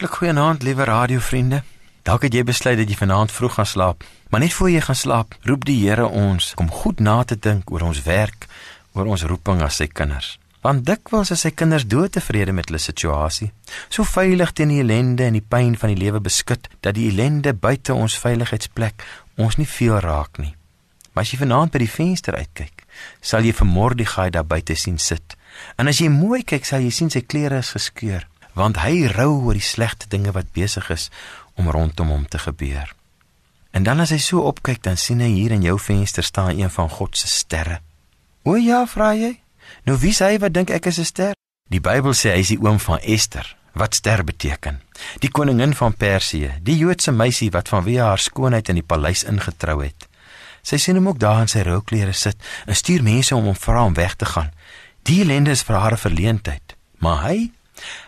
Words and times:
Hartlik 0.00 0.18
goeienaand, 0.18 0.62
liewe 0.62 0.84
radiovriende. 0.84 1.58
Dalk 2.08 2.22
het 2.24 2.32
jy 2.32 2.40
besluit 2.48 2.78
dat 2.80 2.88
jy 2.88 2.94
vanaand 2.96 3.32
vroeg 3.36 3.58
gaan 3.58 3.66
slaap, 3.68 4.04
maar 4.32 4.40
net 4.40 4.54
voor 4.56 4.70
jy 4.72 4.80
gaan 4.80 4.96
slaap, 4.96 5.34
roep 5.44 5.66
die 5.68 5.74
Here 5.76 6.06
ons 6.08 6.54
om 6.56 6.70
goed 6.72 7.02
na 7.04 7.18
te 7.28 7.36
dink 7.36 7.68
oor 7.68 7.84
ons 7.84 8.00
werk, 8.06 8.46
oor 8.96 9.10
ons 9.12 9.26
roeping 9.28 9.60
as 9.60 9.76
sy 9.76 9.90
kinders. 9.92 10.30
Want 10.64 10.86
dikwels 10.88 11.34
is 11.36 11.44
sy 11.44 11.52
kinders 11.52 11.84
doodtevrede 11.84 12.54
met 12.56 12.72
hulle 12.72 12.80
situasie, 12.80 13.50
so 13.92 14.08
veilig 14.08 14.54
teen 14.56 14.72
die 14.72 14.80
ellende 14.80 15.28
en 15.28 15.36
die 15.36 15.44
pyn 15.44 15.76
van 15.76 15.92
die 15.92 16.00
lewe 16.00 16.24
beskut 16.30 16.72
dat 16.80 16.96
die 16.96 17.10
ellende 17.12 17.52
buite 17.52 17.92
ons 17.92 18.16
veiligheidsplek 18.24 19.04
ons 19.36 19.60
nie 19.60 19.68
veel 19.68 20.00
raak 20.00 20.40
nie. 20.40 20.54
Maar 21.12 21.28
as 21.28 21.34
jy 21.36 21.42
vanaand 21.44 21.76
by 21.76 21.84
die 21.84 21.92
venster 21.92 22.40
uitkyk, 22.40 22.88
sal 23.20 23.44
jy 23.44 23.52
vir 23.52 23.68
Mordegai 23.76 24.30
daar 24.32 24.48
buite 24.48 24.80
sien 24.80 24.96
sit. 24.96 25.36
En 25.76 25.92
as 25.92 26.00
jy 26.00 26.08
mooi 26.08 26.40
kyk, 26.40 26.64
sal 26.64 26.88
jy 26.88 26.88
sien 26.88 27.12
sy 27.12 27.20
klere 27.20 27.60
is 27.60 27.76
geskeur 27.76 28.24
want 28.60 28.80
hy 28.84 29.08
rou 29.08 29.32
oor 29.46 29.56
die 29.56 29.64
slegte 29.64 30.08
dinge 30.12 30.34
wat 30.36 30.52
besig 30.52 30.90
is 30.92 31.08
om 31.56 31.70
rondom 31.72 32.12
hom 32.12 32.26
te 32.28 32.38
gebeur. 32.38 32.92
En 33.70 33.86
dan 33.86 34.02
as 34.02 34.10
hy 34.12 34.18
so 34.20 34.42
opkyk, 34.50 34.82
dan 34.82 34.98
sien 34.98 35.22
hy 35.22 35.30
hier 35.30 35.54
in 35.54 35.64
jou 35.64 35.78
venster 35.78 36.26
staan 36.26 36.58
een 36.58 36.72
van 36.74 36.90
God 36.90 37.16
se 37.16 37.30
sterre. 37.30 37.80
O 38.44 38.56
ja, 38.58 38.82
vra 38.86 39.12
jy? 39.14 39.36
Nou 39.86 39.96
wie 40.02 40.12
sê 40.16 40.34
wat 40.42 40.54
dink 40.54 40.70
ek 40.74 40.90
is 40.90 40.98
'n 40.98 41.04
ster? 41.04 41.34
Die 41.70 41.80
Bybel 41.80 42.14
sê 42.18 42.34
hy 42.34 42.40
is 42.42 42.50
die 42.50 42.58
oom 42.58 42.80
van 42.82 42.98
Ester, 42.98 43.46
wat 43.78 43.94
ster 43.94 44.24
beteken. 44.24 44.80
Die 45.22 45.30
koningin 45.30 45.74
van 45.74 45.94
Persië, 45.94 46.58
die 46.62 46.76
Joodse 46.76 47.12
meisie 47.12 47.50
wat 47.50 47.68
vanweë 47.68 48.02
haar 48.02 48.18
skoonheid 48.18 48.68
in 48.68 48.80
die 48.80 48.86
paleis 48.86 49.22
ingetrou 49.22 49.84
het. 49.84 50.08
Sy 50.62 50.76
sien 50.76 50.98
hom 50.98 51.08
ook 51.08 51.20
daar 51.20 51.40
in 51.40 51.48
sy 51.48 51.62
rouklere 51.62 52.12
sit 52.12 52.36
en 52.66 52.76
stuur 52.76 53.02
mense 53.02 53.36
om 53.36 53.44
hom 53.44 53.56
vra 53.56 53.84
om 53.84 53.94
weg 53.94 54.16
te 54.16 54.24
gaan. 54.24 54.50
Die 55.02 55.20
ellende 55.22 55.50
is 55.50 55.62
vir 55.62 55.78
haar 55.78 55.98
verleentheid, 55.98 56.74
maar 56.98 57.22
hy 57.28 57.50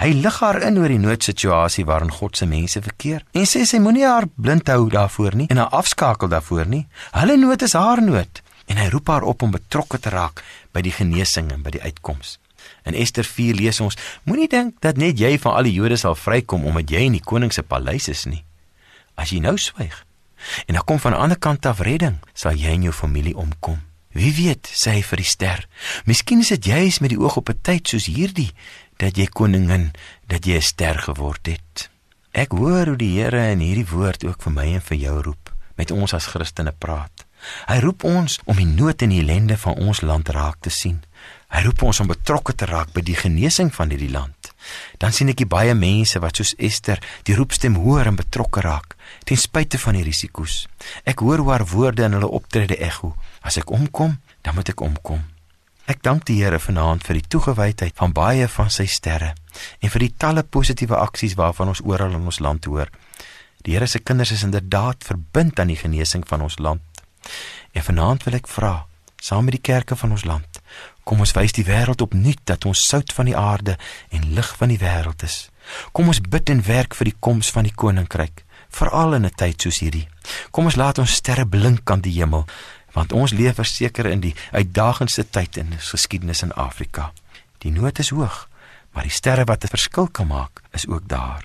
Hy 0.00 0.12
lig 0.12 0.40
haar 0.40 0.60
in 0.62 0.78
oor 0.78 0.88
die 0.88 1.00
noodsituasie 1.00 1.84
waarin 1.84 2.12
God 2.12 2.36
se 2.36 2.46
mense 2.46 2.82
verkeer 2.82 3.24
en 3.32 3.46
sê 3.48 3.64
sy 3.66 3.78
moenie 3.82 4.06
haar 4.06 4.28
blind 4.36 4.68
hou 4.68 4.88
daarvoor 4.90 5.34
nie 5.34 5.48
en 5.50 5.62
haar 5.62 5.74
afskakel 5.80 6.28
daarvoor 6.28 6.66
nie. 6.66 6.86
Hulle 7.12 7.36
nood 7.36 7.62
is 7.62 7.76
haar 7.78 8.02
nood 8.02 8.42
en 8.66 8.80
hy 8.80 8.88
roep 8.90 9.08
haar 9.08 9.22
op 9.22 9.42
om 9.42 9.54
betrokke 9.54 9.98
te 10.02 10.10
raak 10.10 10.42
by 10.74 10.82
die 10.82 10.94
genesing 10.94 11.52
en 11.54 11.62
by 11.62 11.76
die 11.76 11.82
uitkoms. 11.82 12.38
In 12.86 12.94
Ester 12.94 13.24
4 13.24 13.54
lees 13.54 13.80
ons: 13.80 13.96
Moenie 14.24 14.48
dink 14.50 14.80
dat 14.82 14.98
net 14.98 15.18
jy 15.18 15.36
van 15.38 15.58
al 15.58 15.68
die 15.68 15.76
Jode 15.76 15.98
sal 16.00 16.18
vrykom 16.18 16.66
omdat 16.66 16.90
jy 16.90 17.06
in 17.06 17.18
die 17.18 17.24
koning 17.24 17.52
se 17.54 17.62
paleis 17.62 18.08
is 18.10 18.26
nie. 18.26 18.42
As 19.14 19.32
jy 19.32 19.40
nou 19.40 19.56
swyg 19.58 20.02
en 20.68 20.76
daar 20.76 20.84
kom 20.84 21.00
van 21.00 21.12
'n 21.12 21.18
ander 21.18 21.38
kant 21.38 21.66
af 21.66 21.80
redding, 21.80 22.18
sal 22.34 22.52
jy 22.52 22.70
en 22.70 22.82
jou 22.82 22.92
familie 22.92 23.36
omkom. 23.36 23.80
Wie 24.16 24.32
weet, 24.32 24.64
sê 24.72 24.96
hy 24.96 25.02
vir 25.04 25.20
die 25.20 25.28
ster. 25.28 25.60
Miskien 26.08 26.40
is 26.40 26.52
dit 26.54 26.70
juis 26.70 27.02
met 27.04 27.12
die 27.12 27.20
oog 27.20 27.36
op 27.36 27.50
'n 27.52 27.60
tyd 27.60 27.88
soos 27.88 28.06
hierdie 28.08 28.52
dat 28.96 29.16
jy 29.20 29.26
koningin, 29.28 29.92
dat 30.26 30.46
jy 30.46 30.56
'n 30.56 30.62
ster 30.62 30.96
geword 30.98 31.46
het. 31.46 31.90
Ek 32.32 32.52
hoor 32.52 32.86
hoe 32.86 32.96
die 32.96 33.16
Here 33.16 33.50
in 33.52 33.60
hierdie 33.60 33.88
woord 33.88 34.24
ook 34.24 34.42
vir 34.42 34.52
my 34.52 34.66
en 34.74 34.80
vir 34.80 34.96
jou 34.96 35.22
roep, 35.22 35.52
met 35.76 35.90
ons 35.90 36.14
as 36.14 36.26
Christene 36.26 36.72
praat. 36.72 37.26
Hy 37.68 37.78
roep 37.84 38.04
ons 38.04 38.40
om 38.44 38.56
die 38.56 38.66
nood 38.68 39.02
en 39.02 39.12
die 39.12 39.20
ellende 39.20 39.56
van 39.56 39.74
ons 39.74 40.00
land 40.00 40.28
raak 40.28 40.60
te 40.60 40.70
sien. 40.70 41.02
Hy 41.48 41.62
roep 41.66 41.82
ons 41.82 42.00
om 42.00 42.10
betrokke 42.10 42.54
te 42.54 42.64
raak 42.64 42.92
by 42.92 43.00
die 43.00 43.16
genesing 43.16 43.70
van 43.74 43.90
hierdie 43.90 44.12
land. 44.12 44.35
Dan 44.98 45.12
sien 45.12 45.28
ek 45.32 45.44
baie 45.48 45.74
mense 45.74 46.20
wat 46.22 46.36
soos 46.36 46.54
Ester 46.58 47.02
die 47.28 47.36
roepstem 47.36 47.76
hoor 47.82 48.06
en 48.06 48.18
betrokke 48.18 48.64
raak, 48.64 48.96
ten 49.24 49.36
spyte 49.36 49.78
van 49.78 49.98
die 49.98 50.04
risiko's. 50.06 50.66
Ek 51.04 51.22
hoor 51.24 51.44
hoe 51.44 51.52
haar 51.52 51.66
woorde 51.70 52.04
in 52.06 52.18
hulle 52.18 52.28
optrede 52.28 52.76
ekho. 52.76 53.14
As 53.42 53.58
ek 53.60 53.70
omkom, 53.70 54.18
dan 54.42 54.54
moet 54.54 54.72
ek 54.72 54.80
omkom. 54.80 55.24
Ek 55.86 56.02
dank 56.02 56.24
die 56.26 56.40
Here 56.40 56.58
vanaand 56.58 57.04
vir 57.06 57.20
die 57.20 57.28
toegewydheid 57.30 57.94
van 57.94 58.14
baie 58.14 58.48
van 58.50 58.72
sy 58.74 58.88
sterre 58.90 59.36
en 59.78 59.92
vir 59.92 60.02
die 60.02 60.14
talle 60.18 60.42
positiewe 60.42 60.98
aksies 60.98 61.36
waarvan 61.38 61.70
ons 61.70 61.82
oral 61.86 62.16
in 62.18 62.26
ons 62.26 62.40
land 62.42 62.66
hoor. 62.66 62.90
Die 63.62 63.76
Here 63.76 63.86
se 63.86 64.00
kinders 64.02 64.32
is 64.34 64.42
inderdaad 64.42 65.06
verbind 65.06 65.60
aan 65.62 65.70
die 65.70 65.78
genesing 65.78 66.26
van 66.26 66.42
ons 66.42 66.58
land. 66.58 66.82
En 67.72 67.86
vanaand 67.86 68.26
wil 68.26 68.38
ek 68.40 68.50
vra, 68.50 68.74
saam 69.22 69.46
met 69.46 69.56
die 69.60 69.62
kerke 69.62 69.96
van 69.98 70.14
ons 70.14 70.26
land, 70.26 70.55
kom 71.06 71.22
ons 71.22 71.34
wys 71.38 71.54
die 71.54 71.64
wêreld 71.66 72.02
opnuut 72.02 72.40
dat 72.50 72.66
ons 72.66 72.82
sout 72.90 73.12
van 73.14 73.28
die 73.30 73.36
aarde 73.38 73.76
en 74.10 74.26
lig 74.34 74.48
van 74.58 74.72
die 74.72 74.80
wêreld 74.82 75.22
is. 75.22 75.36
Kom 75.94 76.10
ons 76.10 76.20
bid 76.20 76.50
en 76.50 76.64
werk 76.66 76.96
vir 76.98 77.12
die 77.12 77.18
koms 77.22 77.52
van 77.54 77.68
die 77.68 77.74
koninkryk, 77.82 78.42
veral 78.74 79.14
in 79.14 79.26
'n 79.26 79.36
tyd 79.42 79.62
soos 79.62 79.78
hierdie. 79.78 80.08
Kom 80.50 80.64
ons 80.64 80.76
laat 80.76 80.98
ons 80.98 81.14
sterre 81.14 81.46
blink 81.46 81.90
aan 81.90 82.02
die 82.02 82.18
hemel 82.18 82.46
want 82.96 83.12
ons 83.12 83.32
leef 83.32 83.58
verseker 83.60 84.06
in 84.06 84.20
die 84.20 84.34
uitdagendste 84.52 85.24
tyd 85.30 85.56
in 85.56 85.74
geskiedenis 85.78 86.42
in 86.42 86.52
Afrika. 86.52 87.12
Die 87.58 87.70
nood 87.70 87.98
is 87.98 88.08
hoog, 88.08 88.48
maar 88.92 89.04
die 89.04 89.12
sterre 89.12 89.44
wat 89.44 89.64
'n 89.64 89.68
verskil 89.68 90.08
kan 90.08 90.26
maak, 90.26 90.62
is 90.72 90.86
ook 90.86 91.08
daar. 91.08 91.44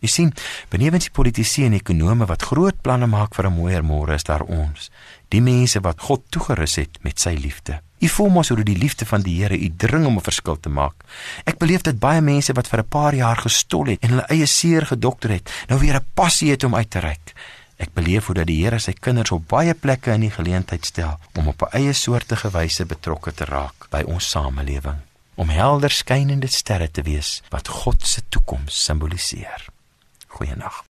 Jy 0.00 0.08
sien, 0.08 0.32
benewens 0.68 1.04
die 1.04 1.10
politici 1.10 1.64
en 1.64 1.72
ekonome 1.72 2.26
wat 2.26 2.42
groot 2.42 2.80
planne 2.80 3.06
maak 3.06 3.34
vir 3.34 3.46
'n 3.46 3.56
mooier 3.56 3.84
môre, 3.84 4.14
is 4.14 4.24
daar 4.24 4.42
ons, 4.42 4.90
die 5.28 5.40
mense 5.40 5.80
wat 5.80 6.00
God 6.00 6.22
toegerus 6.30 6.76
het 6.76 6.98
met 7.02 7.20
sy 7.20 7.34
liefde. 7.34 7.80
U 7.98 8.08
voel 8.08 8.28
mos 8.28 8.48
hoe 8.48 8.64
die 8.64 8.76
liefde 8.76 9.06
van 9.08 9.22
die 9.24 9.38
Here 9.40 9.56
u 9.56 9.68
dring 9.76 10.06
om 10.06 10.16
'n 10.16 10.28
verskil 10.28 10.60
te 10.60 10.68
maak. 10.68 10.94
Ek 11.44 11.58
beleef 11.58 11.80
dit 11.82 11.98
baie 11.98 12.20
mense 12.20 12.52
wat 12.52 12.68
vir 12.68 12.78
'n 12.80 12.88
paar 12.88 13.14
jaar 13.14 13.36
gestol 13.36 13.86
het 13.86 14.00
en 14.02 14.08
hulle 14.08 14.28
eie 14.28 14.46
seer 14.46 14.86
gedokter 14.86 15.30
het, 15.30 15.50
nou 15.68 15.80
weer 15.80 15.96
'n 15.96 16.06
passie 16.14 16.50
het 16.50 16.64
om 16.64 16.74
uit 16.74 16.90
te 16.90 16.98
reik. 16.98 17.32
Ek 17.76 17.92
beleef 17.92 18.26
hoe 18.26 18.34
dat 18.34 18.46
die 18.46 18.64
Here 18.64 18.78
sy 18.78 18.92
kinders 18.92 19.30
op 19.30 19.48
baie 19.48 19.74
plekke 19.74 20.12
in 20.12 20.20
die 20.20 20.30
geleentheid 20.30 20.84
stel 20.84 21.18
om 21.34 21.48
op 21.48 21.62
'n 21.62 21.76
eie 21.76 21.92
soortige 21.92 22.50
wyse 22.50 22.84
betrokke 22.84 23.34
te 23.34 23.44
raak 23.44 23.90
by 23.90 24.02
ons 24.06 24.30
samelewing, 24.30 24.98
om 25.34 25.48
helder 25.48 25.90
skynende 25.90 26.46
sterre 26.46 26.90
te 26.90 27.02
wees 27.02 27.42
wat 27.48 27.68
God 27.68 28.06
se 28.06 28.22
toekoms 28.28 28.84
simboliseer. 28.84 29.66
Goeienaand. 30.26 30.84